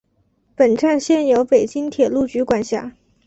[0.55, 2.91] 本站现由北京铁路局管辖。